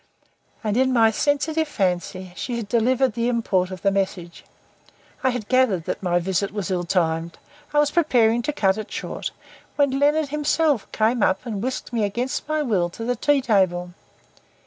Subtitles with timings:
[0.63, 4.43] And (in my sensitive fancy) she had delivered the import of the message.
[5.23, 7.37] I had gathered that my visit was ill timed.
[7.71, 9.29] I was preparing to cut it short,
[9.75, 13.93] when Leonard himself came up and whisked me against my will to the tea table.